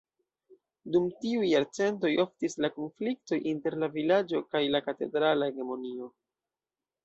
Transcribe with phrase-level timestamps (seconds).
[0.95, 6.13] Dum tiuj jarcento oftis la konfliktoj inter la vilaĝo kaj la katedrala hegemonio.